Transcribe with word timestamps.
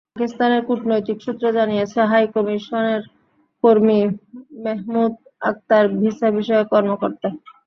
পাকিস্তানের 0.11 0.61
কূটনৈতিক 0.67 1.17
সূত্র 1.25 1.45
জানিয়েছে, 1.57 1.99
হাইকমিশনের 2.11 3.01
কর্মী 3.63 3.99
মেহমুদ 4.63 5.13
আখতার 5.49 5.85
ভিসা 5.99 6.27
বিষয়ক 6.37 6.67
কর্মকর্তা। 6.73 7.27